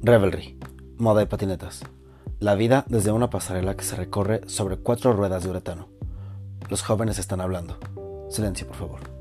Revelry, 0.00 0.56
moda 0.96 1.22
y 1.22 1.26
patinetas. 1.26 1.82
La 2.38 2.54
vida 2.54 2.84
desde 2.88 3.10
una 3.10 3.30
pasarela 3.30 3.76
que 3.76 3.82
se 3.82 3.96
recorre 3.96 4.42
sobre 4.46 4.76
cuatro 4.76 5.12
ruedas 5.12 5.42
de 5.42 5.50
uretano. 5.50 5.88
Los 6.70 6.82
jóvenes 6.82 7.18
están 7.18 7.40
hablando. 7.40 7.78
Silencio, 8.30 8.68
por 8.68 8.76
favor. 8.76 9.17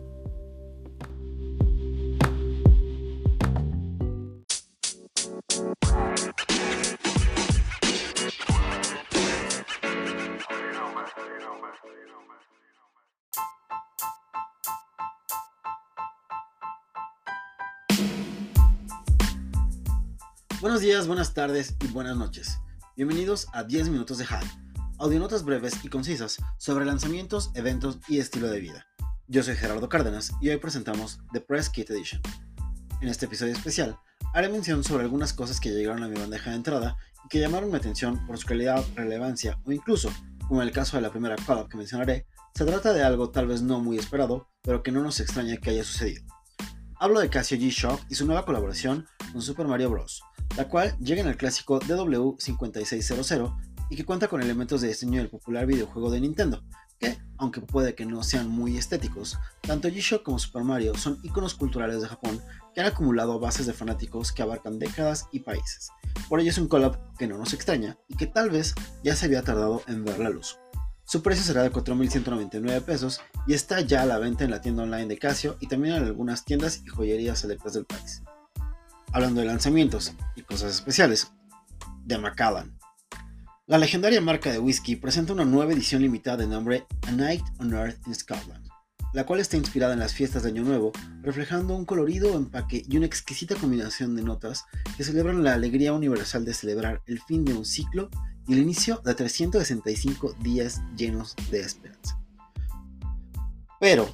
Buenos 20.59 20.81
días, 20.81 21.05
buenas 21.05 21.35
tardes 21.35 21.75
y 21.83 21.87
buenas 21.89 22.17
noches. 22.17 22.57
Bienvenidos 22.95 23.47
a 23.53 23.63
10 23.63 23.89
minutos 23.89 24.17
de 24.17 24.25
Hype, 24.25 24.49
audionotas 24.97 25.43
breves 25.43 25.75
y 25.83 25.87
concisas 25.87 26.37
sobre 26.57 26.83
lanzamientos, 26.83 27.51
eventos 27.53 27.99
y 28.07 28.17
estilo 28.17 28.47
de 28.47 28.59
vida. 28.59 28.87
Yo 29.27 29.43
soy 29.43 29.55
Gerardo 29.55 29.87
Cárdenas 29.87 30.31
y 30.41 30.49
hoy 30.49 30.57
presentamos 30.57 31.19
The 31.31 31.41
Press 31.41 31.69
Kit 31.69 31.91
Edition. 31.91 32.23
En 33.01 33.07
este 33.07 33.27
episodio 33.27 33.53
especial 33.53 33.99
haré 34.33 34.49
mención 34.49 34.83
sobre 34.83 35.03
algunas 35.03 35.31
cosas 35.31 35.59
que 35.59 35.69
llegaron 35.69 36.03
a 36.03 36.07
mi 36.07 36.19
bandeja 36.19 36.49
de 36.49 36.55
entrada 36.55 36.97
y 37.23 37.27
que 37.27 37.39
llamaron 37.39 37.69
mi 37.69 37.77
atención 37.77 38.25
por 38.25 38.39
su 38.39 38.47
calidad, 38.47 38.83
relevancia 38.95 39.59
o 39.63 39.71
incluso, 39.71 40.11
como 40.47 40.63
en 40.63 40.69
el 40.69 40.73
caso 40.73 40.97
de 40.97 41.03
la 41.03 41.11
primera 41.11 41.35
collab 41.35 41.69
que 41.69 41.77
mencionaré, 41.77 42.25
se 42.55 42.65
trata 42.65 42.93
de 42.93 43.03
algo 43.03 43.29
tal 43.29 43.45
vez 43.45 43.61
no 43.61 43.79
muy 43.79 43.99
esperado, 43.99 44.49
pero 44.63 44.81
que 44.81 44.91
no 44.91 45.03
nos 45.03 45.19
extraña 45.19 45.57
que 45.57 45.69
haya 45.69 45.83
sucedido. 45.83 46.23
Hablo 46.99 47.19
de 47.19 47.29
Casio 47.29 47.59
G-Shock 47.59 48.01
y 48.09 48.15
su 48.15 48.25
nueva 48.25 48.43
colaboración 48.43 49.05
con 49.31 49.41
Super 49.41 49.67
Mario 49.67 49.89
Bros., 49.89 50.21
la 50.55 50.67
cual 50.67 50.97
llega 50.99 51.21
en 51.21 51.27
el 51.27 51.37
clásico 51.37 51.79
DW5600 51.79 53.55
y 53.89 53.95
que 53.95 54.05
cuenta 54.05 54.27
con 54.27 54.41
elementos 54.41 54.81
de 54.81 54.89
diseño 54.89 55.19
del 55.19 55.29
popular 55.29 55.65
videojuego 55.65 56.11
de 56.11 56.19
Nintendo, 56.19 56.63
que, 56.99 57.17
aunque 57.37 57.61
puede 57.61 57.95
que 57.95 58.05
no 58.05 58.23
sean 58.23 58.49
muy 58.49 58.77
estéticos, 58.77 59.37
tanto 59.61 59.87
G-Shock 59.87 60.23
como 60.23 60.39
Super 60.39 60.63
Mario 60.63 60.95
son 60.95 61.19
iconos 61.23 61.53
culturales 61.53 62.01
de 62.01 62.07
Japón 62.07 62.41
que 62.73 62.81
han 62.81 62.87
acumulado 62.87 63.39
bases 63.39 63.65
de 63.65 63.73
fanáticos 63.73 64.31
que 64.31 64.41
abarcan 64.41 64.79
décadas 64.79 65.27
y 65.31 65.39
países. 65.39 65.89
Por 66.27 66.39
ello 66.39 66.49
es 66.49 66.57
un 66.57 66.67
collab 66.67 66.97
que 67.17 67.27
no 67.27 67.37
nos 67.37 67.53
extraña 67.53 67.97
y 68.07 68.15
que 68.15 68.27
tal 68.27 68.49
vez 68.49 68.73
ya 69.03 69.15
se 69.15 69.25
había 69.25 69.43
tardado 69.43 69.81
en 69.87 70.03
ver 70.03 70.19
la 70.19 70.29
luz. 70.29 70.57
Su 71.05 71.21
precio 71.21 71.43
será 71.43 71.63
de 71.63 71.71
4.199 71.71 72.81
pesos 72.81 73.21
y 73.45 73.53
está 73.53 73.79
ya 73.79 74.01
a 74.01 74.05
la 74.05 74.19
venta 74.19 74.43
en 74.43 74.51
la 74.51 74.59
tienda 74.59 74.83
online 74.83 75.07
de 75.07 75.17
Casio 75.17 75.55
y 75.61 75.67
también 75.67 75.95
en 75.95 76.03
algunas 76.03 76.43
tiendas 76.43 76.81
y 76.83 76.87
joyerías 76.87 77.39
selectas 77.39 77.75
del 77.75 77.85
país. 77.85 78.23
Hablando 79.11 79.41
de 79.41 79.47
lanzamientos 79.47 80.13
y 80.35 80.41
cosas 80.41 80.75
especiales, 80.75 81.31
de 82.05 82.17
Macallan. 82.17 82.77
La 83.65 83.77
legendaria 83.77 84.21
marca 84.21 84.49
de 84.51 84.59
whisky 84.59 84.95
presenta 84.95 85.33
una 85.33 85.43
nueva 85.43 85.73
edición 85.73 86.01
limitada 86.01 86.37
de 86.37 86.47
nombre 86.47 86.85
A 87.05 87.11
Night 87.11 87.43
on 87.59 87.73
Earth 87.73 87.99
in 88.07 88.15
Scotland, 88.15 88.65
la 89.13 89.25
cual 89.25 89.41
está 89.41 89.57
inspirada 89.57 89.91
en 89.91 89.99
las 89.99 90.13
fiestas 90.13 90.43
de 90.43 90.49
Año 90.49 90.63
Nuevo, 90.63 90.93
reflejando 91.21 91.75
un 91.75 91.83
colorido 91.83 92.35
empaque 92.35 92.83
y 92.87 92.95
una 92.95 93.05
exquisita 93.05 93.55
combinación 93.55 94.15
de 94.15 94.23
notas 94.23 94.63
que 94.95 95.03
celebran 95.03 95.43
la 95.43 95.53
alegría 95.53 95.91
universal 95.91 96.45
de 96.45 96.53
celebrar 96.53 97.01
el 97.07 97.19
fin 97.21 97.43
de 97.43 97.53
un 97.53 97.65
ciclo 97.65 98.09
y 98.47 98.53
el 98.53 98.59
inicio 98.59 99.01
de 99.03 99.13
365 99.13 100.35
días 100.39 100.81
llenos 100.95 101.35
de 101.51 101.59
esperanza. 101.59 102.17
Pero, 103.81 104.09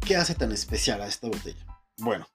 ¿qué 0.00 0.16
hace 0.16 0.34
tan 0.34 0.50
especial 0.52 1.02
a 1.02 1.06
esta 1.06 1.28
botella? 1.28 1.66
Bueno, 1.98 2.26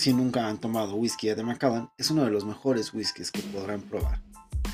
si 0.00 0.14
nunca 0.14 0.48
han 0.48 0.58
tomado 0.58 0.94
whisky 0.94 1.28
de 1.28 1.42
Macallan, 1.42 1.90
es 1.98 2.10
uno 2.10 2.24
de 2.24 2.30
los 2.30 2.46
mejores 2.46 2.94
whiskies 2.94 3.30
que 3.30 3.42
podrán 3.42 3.82
probar. 3.82 4.22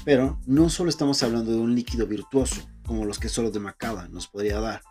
Pero 0.04 0.38
no 0.46 0.70
solo 0.70 0.88
estamos 0.88 1.20
hablando 1.24 1.50
de 1.50 1.58
un 1.58 1.74
líquido 1.74 2.06
virtuoso, 2.06 2.62
como 2.86 3.04
los 3.04 3.18
que 3.18 3.28
solo 3.28 3.50
de 3.50 3.58
Macallan 3.58 4.12
nos 4.12 4.28
podría 4.28 4.60
dar. 4.60 4.82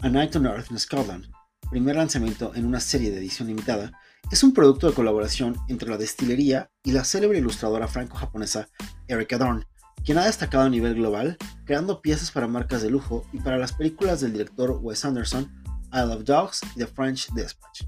A 0.00 0.10
Night 0.10 0.36
on 0.36 0.44
Earth 0.44 0.70
in 0.70 0.78
Scotland, 0.78 1.28
primer 1.70 1.96
lanzamiento 1.96 2.54
en 2.54 2.66
una 2.66 2.78
serie 2.78 3.10
de 3.10 3.16
edición 3.16 3.48
limitada, 3.48 3.90
es 4.30 4.42
un 4.42 4.52
producto 4.52 4.86
de 4.86 4.92
colaboración 4.92 5.56
entre 5.68 5.88
la 5.88 5.96
destilería 5.96 6.70
y 6.84 6.92
la 6.92 7.04
célebre 7.04 7.38
ilustradora 7.38 7.88
franco-japonesa 7.88 8.68
Erika 9.08 9.38
Dorn, 9.38 9.64
quien 10.04 10.18
ha 10.18 10.26
destacado 10.26 10.64
a 10.64 10.70
nivel 10.70 10.94
global 10.94 11.38
creando 11.64 12.02
piezas 12.02 12.30
para 12.30 12.46
marcas 12.46 12.82
de 12.82 12.90
lujo 12.90 13.24
y 13.32 13.38
para 13.38 13.56
las 13.56 13.72
películas 13.72 14.20
del 14.20 14.34
director 14.34 14.78
Wes 14.82 15.06
Anderson, 15.06 15.50
I 15.90 16.00
Love 16.00 16.24
Dogs 16.24 16.60
y 16.76 16.80
The 16.80 16.86
French 16.86 17.32
Dispatch. 17.32 17.84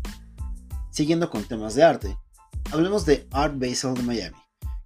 Siguiendo 0.92 1.30
con 1.30 1.42
temas 1.44 1.74
de 1.74 1.84
arte, 1.84 2.18
hablemos 2.70 3.06
de 3.06 3.26
Art 3.30 3.54
Basel 3.56 3.94
de 3.94 4.02
Miami, 4.02 4.36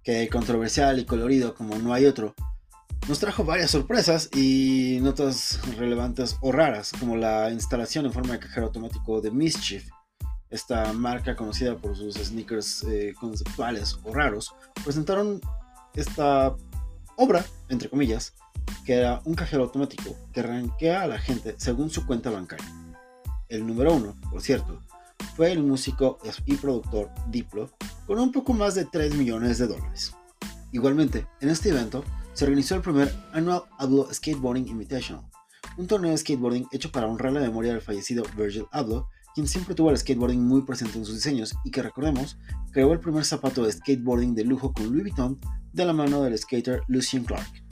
que 0.01 0.29
controversial 0.29 0.99
y 0.99 1.05
colorido 1.05 1.53
como 1.53 1.77
no 1.77 1.93
hay 1.93 2.05
otro, 2.05 2.33
nos 3.09 3.19
trajo 3.19 3.43
varias 3.43 3.71
sorpresas 3.71 4.29
y 4.33 4.99
notas 5.01 5.59
relevantes 5.77 6.37
o 6.39 6.53
raras, 6.53 6.93
como 6.97 7.17
la 7.17 7.51
instalación 7.51 8.05
en 8.05 8.13
forma 8.13 8.31
de 8.31 8.39
cajero 8.39 8.67
automático 8.67 9.19
de 9.19 9.31
Mischief, 9.31 9.85
esta 10.49 10.93
marca 10.93 11.35
conocida 11.35 11.75
por 11.75 11.97
sus 11.97 12.15
sneakers 12.15 12.83
eh, 12.83 13.13
conceptuales 13.19 13.99
o 14.05 14.13
raros, 14.13 14.55
presentaron 14.85 15.41
esta 15.93 16.55
obra, 17.17 17.45
entre 17.67 17.89
comillas, 17.89 18.33
que 18.85 18.93
era 18.93 19.21
un 19.25 19.35
cajero 19.35 19.63
automático 19.63 20.15
que 20.31 20.41
ranquea 20.41 21.01
a 21.01 21.07
la 21.07 21.19
gente 21.19 21.55
según 21.57 21.89
su 21.89 22.05
cuenta 22.05 22.29
bancaria. 22.29 22.65
El 23.49 23.67
número 23.67 23.93
uno, 23.93 24.15
por 24.31 24.41
cierto, 24.41 24.81
fue 25.37 25.51
el 25.51 25.61
músico 25.61 26.17
y 26.47 26.55
productor 26.55 27.11
Diplo, 27.29 27.69
con 28.07 28.17
un 28.17 28.31
poco 28.31 28.53
más 28.53 28.73
de 28.73 28.85
3 28.85 29.13
millones 29.13 29.59
de 29.59 29.67
dólares. 29.67 30.11
Igualmente, 30.71 31.27
en 31.41 31.49
este 31.49 31.69
evento 31.69 32.03
se 32.33 32.45
organizó 32.45 32.73
el 32.73 32.81
primer 32.81 33.13
Annual 33.33 33.61
Ablo 33.77 34.11
Skateboarding 34.11 34.67
Invitational, 34.67 35.23
un 35.77 35.85
torneo 35.85 36.09
de 36.09 36.17
skateboarding 36.17 36.67
hecho 36.71 36.91
para 36.91 37.05
honrar 37.05 37.33
la 37.33 37.41
memoria 37.41 37.73
del 37.73 37.83
fallecido 37.83 38.23
Virgil 38.35 38.65
Abloh, 38.71 39.07
quien 39.35 39.47
siempre 39.47 39.75
tuvo 39.75 39.91
el 39.91 39.97
skateboarding 39.99 40.43
muy 40.43 40.63
presente 40.63 40.97
en 40.97 41.05
sus 41.05 41.13
diseños 41.13 41.53
y 41.63 41.69
que 41.69 41.83
recordemos, 41.83 42.39
creó 42.71 42.91
el 42.91 42.99
primer 42.99 43.23
zapato 43.23 43.63
de 43.63 43.73
skateboarding 43.73 44.33
de 44.33 44.43
lujo 44.43 44.73
con 44.73 44.87
Louis 44.87 45.03
Vuitton 45.03 45.39
de 45.71 45.85
la 45.85 45.93
mano 45.93 46.23
del 46.23 46.35
skater 46.35 46.81
Lucien 46.87 47.23
Clark. 47.23 47.63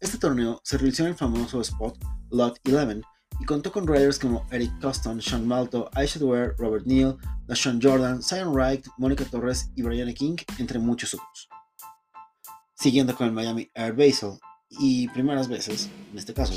Este 0.00 0.18
torneo 0.18 0.60
se 0.64 0.76
realizó 0.76 1.04
en 1.04 1.10
el 1.10 1.14
famoso 1.14 1.60
spot 1.60 2.04
Lot 2.30 2.58
11 2.66 3.13
y 3.40 3.44
contó 3.44 3.72
con 3.72 3.86
riders 3.86 4.18
como 4.18 4.46
Eric 4.50 4.80
Coston, 4.80 5.20
Sean 5.20 5.46
Malto, 5.46 5.90
Aisha 5.94 6.18
Dwyer, 6.18 6.54
Robert 6.58 6.86
Neal, 6.86 7.16
LaShawn 7.46 7.80
Jordan, 7.82 8.22
Zion 8.22 8.52
Wright, 8.54 8.86
Mónica 8.98 9.24
Torres 9.24 9.70
y 9.74 9.82
Brianna 9.82 10.12
King, 10.12 10.36
entre 10.58 10.78
muchos 10.78 11.14
otros. 11.14 11.48
Siguiendo 12.74 13.14
con 13.14 13.26
el 13.26 13.32
Miami 13.32 13.70
Air 13.74 13.94
Basel 13.94 14.38
y 14.70 15.08
primeras 15.08 15.48
veces, 15.48 15.88
en 16.12 16.18
este 16.18 16.34
caso, 16.34 16.54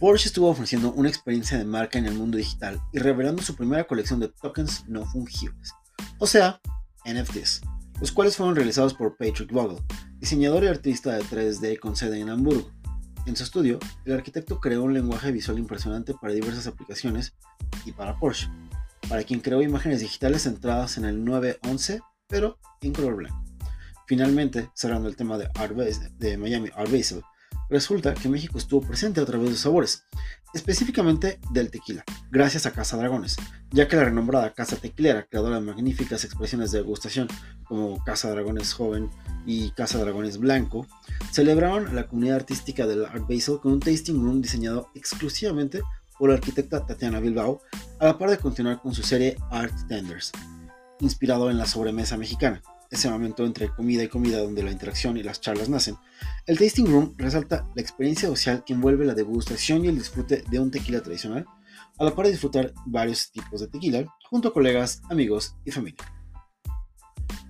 Porsche 0.00 0.28
estuvo 0.28 0.48
ofreciendo 0.48 0.92
una 0.94 1.10
experiencia 1.10 1.58
de 1.58 1.66
marca 1.66 1.98
en 1.98 2.06
el 2.06 2.14
mundo 2.14 2.38
digital 2.38 2.80
y 2.90 2.98
revelando 2.98 3.42
su 3.42 3.54
primera 3.54 3.86
colección 3.86 4.18
de 4.18 4.28
tokens 4.28 4.88
no 4.88 5.04
fungibles, 5.04 5.74
o 6.18 6.26
sea, 6.26 6.58
NFTs, 7.04 7.60
los 8.00 8.10
cuales 8.10 8.34
fueron 8.34 8.56
realizados 8.56 8.94
por 8.94 9.18
Patrick 9.18 9.52
Vogel, 9.52 9.84
diseñador 10.18 10.64
y 10.64 10.68
artista 10.68 11.14
de 11.14 11.22
3D 11.22 11.78
con 11.78 11.96
sede 11.96 12.18
en 12.18 12.30
Hamburgo. 12.30 12.70
En 13.26 13.36
su 13.36 13.44
estudio, 13.44 13.78
el 14.04 14.14
arquitecto 14.14 14.60
creó 14.60 14.82
un 14.82 14.94
lenguaje 14.94 15.30
visual 15.30 15.58
impresionante 15.58 16.14
para 16.14 16.32
diversas 16.32 16.66
aplicaciones 16.66 17.34
y 17.84 17.92
para 17.92 18.18
Porsche, 18.18 18.48
para 19.08 19.22
quien 19.24 19.40
creó 19.40 19.62
imágenes 19.62 20.00
digitales 20.00 20.42
centradas 20.42 20.96
en 20.96 21.04
el 21.04 21.24
911, 21.24 22.00
pero 22.26 22.58
en 22.80 22.92
color. 22.92 23.28
Finalmente, 24.06 24.70
cerrando 24.74 25.08
el 25.08 25.16
tema 25.16 25.38
de, 25.38 25.48
Art 25.54 25.74
de 25.74 26.36
Miami 26.36 26.70
Art 26.74 26.90
Basel, 26.90 27.22
Resulta 27.70 28.14
que 28.14 28.28
México 28.28 28.58
estuvo 28.58 28.84
presente 28.84 29.20
a 29.20 29.24
través 29.24 29.50
de 29.50 29.56
sabores, 29.56 30.04
específicamente 30.52 31.38
del 31.52 31.70
tequila, 31.70 32.04
gracias 32.28 32.66
a 32.66 32.72
Casa 32.72 32.96
Dragones, 32.96 33.36
ya 33.70 33.86
que 33.86 33.94
la 33.94 34.04
renombrada 34.04 34.52
Casa 34.54 34.74
Tequilera, 34.74 35.26
creadora 35.26 35.60
de 35.60 35.66
magníficas 35.66 36.24
expresiones 36.24 36.72
de 36.72 36.78
degustación 36.78 37.28
como 37.62 38.02
Casa 38.02 38.28
Dragones 38.30 38.72
Joven 38.72 39.08
y 39.46 39.70
Casa 39.70 39.98
Dragones 39.98 40.38
Blanco, 40.38 40.88
celebraron 41.30 41.86
a 41.86 41.92
la 41.92 42.08
comunidad 42.08 42.38
artística 42.38 42.88
del 42.88 43.04
Art 43.04 43.28
Basel 43.28 43.60
con 43.60 43.74
un 43.74 43.80
tasting 43.80 44.20
room 44.20 44.42
diseñado 44.42 44.90
exclusivamente 44.96 45.80
por 46.18 46.30
la 46.30 46.34
arquitecta 46.34 46.84
Tatiana 46.84 47.20
Bilbao, 47.20 47.60
a 48.00 48.06
la 48.06 48.18
par 48.18 48.30
de 48.30 48.38
continuar 48.38 48.82
con 48.82 48.94
su 48.94 49.04
serie 49.04 49.36
Art 49.48 49.74
Tenders, 49.86 50.32
inspirado 50.98 51.50
en 51.50 51.58
la 51.58 51.66
sobremesa 51.66 52.16
mexicana 52.16 52.60
ese 52.90 53.08
momento 53.08 53.46
entre 53.46 53.68
comida 53.68 54.02
y 54.02 54.08
comida 54.08 54.38
donde 54.38 54.62
la 54.62 54.72
interacción 54.72 55.16
y 55.16 55.22
las 55.22 55.40
charlas 55.40 55.68
nacen, 55.68 55.96
el 56.46 56.58
tasting 56.58 56.86
room 56.86 57.14
resalta 57.16 57.66
la 57.74 57.82
experiencia 57.82 58.28
social 58.28 58.64
que 58.64 58.72
envuelve 58.72 59.04
la 59.04 59.14
degustación 59.14 59.84
y 59.84 59.88
el 59.88 59.98
disfrute 59.98 60.42
de 60.50 60.58
un 60.58 60.70
tequila 60.70 61.00
tradicional, 61.00 61.46
a 61.98 62.04
la 62.04 62.14
par 62.14 62.26
de 62.26 62.32
disfrutar 62.32 62.72
varios 62.86 63.30
tipos 63.30 63.60
de 63.60 63.68
tequila 63.68 64.04
junto 64.28 64.48
a 64.48 64.52
colegas, 64.52 65.02
amigos 65.10 65.54
y 65.64 65.70
familia. 65.70 66.04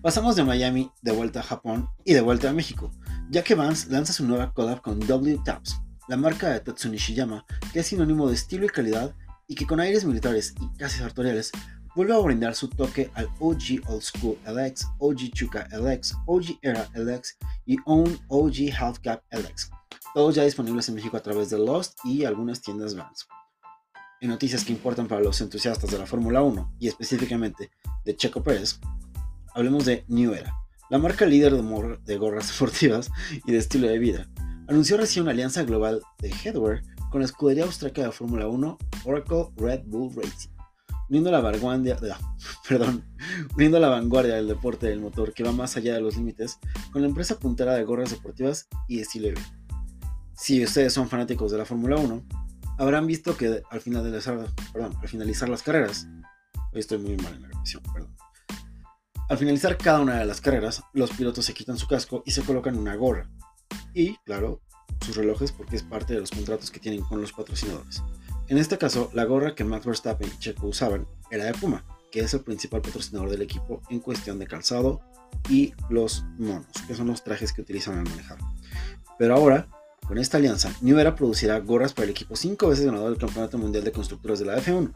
Pasamos 0.03 0.37
de 0.37 0.45
Miami 0.45 0.91
de 1.03 1.13
vuelta 1.13 1.41
a 1.41 1.43
Japón 1.43 1.89
y 2.05 2.15
de 2.15 2.21
vuelta 2.21 2.51
a 2.51 2.53
México, 2.53 2.91
ya 3.31 3.45
que 3.45 3.55
Vans 3.55 3.89
lanza 3.89 4.13
su 4.13 4.27
nueva 4.27 4.53
collab 4.53 4.81
con 4.83 4.99
W 4.99 5.41
Taps, 5.45 5.81
la 6.09 6.17
marca 6.17 6.51
de 6.51 6.61
Tatsu 6.61 6.89
Nishiyama, 6.89 7.45
que 7.73 7.81
es 7.81 7.87
sinónimo 7.87 8.29
de 8.29 8.35
estilo 8.35 8.67
y 8.67 8.69
calidad 8.69 9.15
y 9.47 9.55
que 9.55 9.67
con 9.67 9.81
aires 9.81 10.05
militares 10.05 10.55
y 10.61 10.79
casi 10.79 10.99
sartoriales 10.99 11.53
vuelve 11.95 12.15
a 12.15 12.19
brindar 12.19 12.55
su 12.55 12.69
toque 12.69 13.11
al 13.15 13.29
OG 13.39 13.87
Old 13.87 14.03
School 14.03 14.39
LX, 14.47 14.87
OG 14.99 15.33
Chuka 15.33 15.69
LX, 15.73 16.15
OG 16.27 16.45
Era 16.63 16.89
LX 16.95 17.37
y 17.67 17.77
Own 17.85 18.19
OG 18.29 18.73
Half 18.79 19.01
Cap 19.01 19.23
LX, 19.33 19.71
todos 20.15 20.35
ya 20.35 20.45
disponibles 20.45 20.89
en 20.89 20.95
México 20.95 21.17
a 21.17 21.23
través 21.23 21.51
de 21.51 21.59
Lost 21.59 21.99
y 22.05 22.25
algunas 22.25 22.61
tiendas 22.61 22.95
Vans. 22.95 23.27
En 24.21 24.29
noticias 24.29 24.65
que 24.65 24.73
importan 24.73 25.09
para 25.09 25.23
los 25.23 25.41
entusiastas 25.41 25.91
de 25.91 25.99
la 25.99 26.07
Fórmula 26.07 26.43
1 26.43 26.75
y 26.79 26.89
específicamente 26.89 27.71
de 28.05 28.17
Checo 28.17 28.43
Pérez, 28.43 28.79
hablemos 29.55 29.87
de 29.87 30.05
New 30.09 30.35
Era, 30.35 30.55
la 30.91 30.99
marca 30.99 31.25
líder 31.25 31.55
de, 31.55 32.17
gorras 32.19 32.49
deportivas 32.53 33.11
y 33.47 33.53
de 33.53 33.59
estilo 33.59 33.89
de 33.89 33.99
vida. 33.99 34.29
Anunció 34.69 34.97
recién 34.97 35.23
una 35.23 35.33
alianza 35.33 35.63
global 35.65 36.03
de 36.19 36.31
headwear 36.31 36.83
con 37.11 37.21
la 37.21 37.27
escudería 37.27 37.65
austríaca 37.65 38.03
de 38.03 38.13
Fórmula 38.13 38.47
1 38.47 38.79
Oracle 39.05 39.47
Red 39.57 39.83
Bull 39.87 40.15
Racing 40.15 40.50
uniendo 41.11 41.31
la 41.31 41.41
vanguardia, 41.41 41.99
perdón, 42.69 43.05
uniendo 43.55 43.79
la 43.79 43.89
vanguardia 43.89 44.37
del 44.37 44.49
deporte 44.49 44.87
del 44.87 45.01
motor 45.01 45.35
que 45.35 45.43
va 45.43 45.53
más 45.53 45.77
allá 45.77 45.95
de 45.95 46.01
los 46.01 46.17
límites 46.17 46.59
con 46.93 47.03
la 47.03 47.09
empresa 47.09 47.39
puntera 47.39 47.75
de 47.75 47.85
gorras 47.85 48.11
deportivas 48.11 48.69
y 48.89 49.01
estilo 49.01 49.39
Si 50.35 50.65
ustedes 50.65 50.93
son 50.93 51.09
fanáticos 51.09 51.51
de 51.51 51.59
la 51.59 51.65
Fórmula 51.65 51.97
1, 51.97 52.23
habrán 52.79 53.07
visto 53.07 53.37
que 53.37 53.63
al 53.69 53.81
finalizar, 53.81 54.47
perdón, 54.73 54.97
al 55.01 55.09
finalizar 55.09 55.49
las 55.49 55.63
carreras, 55.63 56.07
hoy 56.73 56.81
estoy 56.81 56.99
muy 56.99 57.17
mal 57.17 57.35
en 57.35 57.43
la 57.43 57.49
grabación, 57.49 57.83
perdón. 57.93 58.17
Al 59.29 59.39
finalizar 59.39 59.77
cada 59.77 60.01
una 60.01 60.19
de 60.19 60.25
las 60.25 60.41
carreras, 60.41 60.83
los 60.93 61.11
pilotos 61.11 61.45
se 61.45 61.55
quitan 61.55 61.77
su 61.77 61.87
casco 61.87 62.23
y 62.27 62.33
se 62.33 62.43
colocan 62.43 62.77
una 62.77 62.97
gorra. 62.97 63.31
Y, 63.95 64.17
claro, 64.25 64.61
sus 65.05 65.17
relojes 65.17 65.53
porque 65.53 65.77
es 65.77 65.83
parte 65.83 66.15
de 66.15 66.21
los 66.21 66.31
contratos 66.31 66.71
que 66.71 66.81
tienen 66.81 67.03
con 67.03 67.21
los 67.21 67.33
patrocinadores. 67.33 68.03
En 68.51 68.59
este 68.59 68.79
caso, 68.79 69.11
la 69.15 69.25
gorra 69.27 69.55
que 69.55 69.63
Max 69.63 69.87
Verstappen 69.87 70.29
y 70.29 70.39
Checo 70.41 70.67
usaban 70.67 71.07
era 71.31 71.45
de 71.45 71.55
Puma, 71.55 71.85
que 72.11 72.19
es 72.19 72.35
el 72.35 72.41
principal 72.41 72.83
patrocinador 72.83 73.31
del 73.31 73.43
equipo 73.43 73.81
en 73.91 74.01
cuestión 74.01 74.41
de 74.41 74.49
calzado 74.49 75.01
y 75.49 75.73
los 75.89 76.25
monos, 76.37 76.67
que 76.89 76.97
son 76.97 77.07
los 77.07 77.23
trajes 77.23 77.53
que 77.53 77.63
utilizan 77.63 77.99
al 77.99 78.09
manejar. 78.11 78.39
Pero 79.21 79.37
ahora, 79.37 79.69
con 80.05 80.19
esta 80.19 80.39
alianza, 80.39 80.75
New 80.81 80.99
Era 80.99 81.15
producirá 81.15 81.61
gorras 81.61 81.93
para 81.93 82.07
el 82.07 82.11
equipo 82.11 82.35
cinco 82.35 82.67
veces 82.67 82.87
ganador 82.87 83.11
del 83.11 83.21
Campeonato 83.21 83.57
Mundial 83.57 83.85
de 83.85 83.93
Constructores 83.93 84.41
de 84.41 84.47
la 84.47 84.59
F1, 84.59 84.93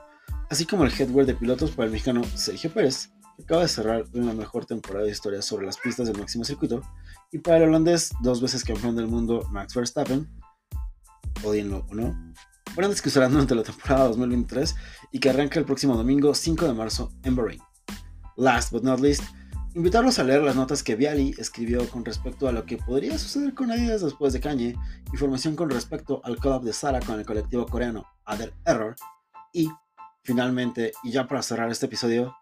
así 0.51 0.67
como 0.67 0.83
el 0.83 0.91
headwear 0.91 1.25
de 1.25 1.37
pilotos 1.37 1.71
para 1.71 1.87
el 1.87 1.93
mexicano 1.93 2.25
Sergio 2.35 2.73
Pérez, 2.75 3.13
que 3.37 3.45
acaba 3.45 3.63
de 3.63 3.69
cerrar 3.69 4.05
una 4.15 4.35
mejor 4.35 4.67
temporada 4.67 5.07
de 5.07 5.13
historia 5.13 5.43
sobre 5.43 5.65
las 5.65 5.79
pistas 5.79 6.09
del 6.09 6.19
máximo 6.19 6.43
circuito, 6.43 6.83
y 7.31 7.39
para 7.39 7.59
el 7.59 7.69
holandés, 7.69 8.11
dos 8.21 8.43
veces 8.43 8.65
campeón 8.65 8.97
del 8.97 9.07
mundo 9.07 9.47
Max 9.53 9.77
Verstappen, 9.77 10.29
odienlo 11.45 11.87
o 11.89 11.95
no, 11.95 12.35
Grandes 12.77 13.01
que 13.01 13.09
usarán 13.09 13.33
durante 13.33 13.55
la 13.55 13.63
temporada 13.63 14.09
2023 14.09 14.75
y 15.13 15.21
que 15.21 15.31
arranca 15.31 15.59
el 15.59 15.65
próximo 15.65 15.97
domingo 15.97 16.35
5 16.35 16.67
de 16.67 16.75
marzo 16.75 17.13
en 17.23 17.37
Bahrein. 17.37 17.61
Last 18.37 18.73
but 18.73 18.83
not 18.83 18.99
least, 18.99 19.23
invitarlos 19.75 20.19
a 20.19 20.25
leer 20.25 20.43
las 20.43 20.57
notas 20.57 20.83
que 20.83 20.97
Viali 20.97 21.35
escribió 21.39 21.89
con 21.89 22.05
respecto 22.05 22.49
a 22.49 22.53
lo 22.53 22.65
que 22.67 22.79
podría 22.79 23.17
suceder 23.17 23.55
con 23.55 23.71
Adidas 23.71 24.03
después 24.03 24.33
de 24.33 24.41
Kanye, 24.41 24.77
información 25.13 25.55
con 25.55 25.71
respecto 25.71 26.21
al 26.25 26.39
collab 26.39 26.63
de 26.63 26.73
Sara 26.73 27.01
con 27.01 27.19
el 27.19 27.27
colectivo 27.27 27.67
coreano 27.67 28.05
Other 28.27 28.53
Error 28.65 28.97
y 29.53 29.71
finalmente, 30.25 30.93
y 31.05 31.13
ya 31.13 31.29
para 31.29 31.43
cerrar 31.43 31.71
este 31.71 31.87
episodio, 31.87 32.35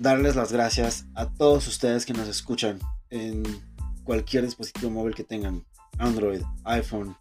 darles 0.00 0.34
las 0.34 0.52
gracias 0.52 1.06
a 1.14 1.32
todos 1.32 1.68
ustedes 1.68 2.04
que 2.04 2.12
nos 2.12 2.26
escuchan 2.26 2.80
en 3.10 3.44
cualquier 4.02 4.44
dispositivo 4.44 4.90
móvil 4.90 5.14
que 5.14 5.22
tengan, 5.22 5.64
Android, 5.98 6.42
iPhone, 6.64 7.16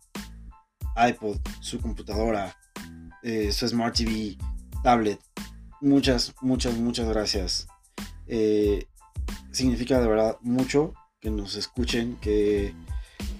iPod, 0.96 1.38
su 1.60 1.80
computadora, 1.80 2.56
eh, 3.24 3.52
su 3.52 3.68
Smart 3.68 3.96
TV, 3.96 4.38
tablet. 4.84 5.20
Muchas, 5.82 6.34
muchas, 6.42 6.76
muchas 6.76 7.08
gracias. 7.08 7.68
Eh, 8.28 8.88
significa 9.52 10.00
de 10.00 10.08
verdad 10.08 10.38
mucho 10.42 10.94
que 11.20 11.30
nos 11.30 11.56
escuchen, 11.56 12.18
que, 12.22 12.74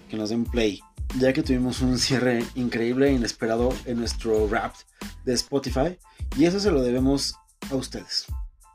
que 0.10 0.18
nos 0.18 0.30
den 0.30 0.46
play. 0.46 0.80
Ya 1.20 1.32
que 1.34 1.44
tuvimos 1.44 1.82
un 1.82 2.00
cierre 2.00 2.44
increíble 2.56 3.10
e 3.10 3.14
inesperado 3.14 3.70
en 3.86 4.00
nuestro 4.00 4.48
rap 4.48 4.74
de 5.26 5.34
Spotify. 5.34 5.98
Y 6.38 6.46
eso 6.46 6.60
se 6.60 6.72
lo 6.72 6.82
debemos 6.82 7.36
a 7.70 7.76
ustedes. 7.76 8.26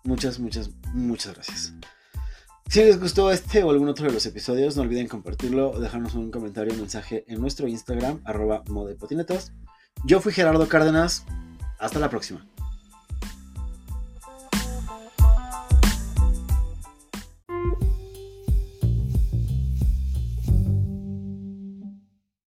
Muchas, 0.04 0.38
muchas, 0.38 0.70
muchas 0.94 1.34
gracias. 1.34 1.74
Si 2.68 2.80
les 2.80 3.00
gustó 3.00 3.30
este 3.30 3.62
o 3.62 3.70
algún 3.70 3.88
otro 3.88 4.06
de 4.06 4.12
los 4.12 4.26
episodios, 4.26 4.76
no 4.76 4.82
olviden 4.82 5.08
compartirlo 5.08 5.70
o 5.70 5.80
dejarnos 5.80 6.14
un 6.14 6.30
comentario 6.30 6.74
o 6.74 6.76
mensaje 6.76 7.24
en 7.26 7.40
nuestro 7.40 7.66
Instagram, 7.66 8.20
arroba 8.26 8.62
Yo 10.04 10.20
fui 10.20 10.34
Gerardo 10.34 10.68
Cárdenas. 10.68 11.24
Hasta 11.78 11.98
la 11.98 12.10
próxima. 12.10 12.46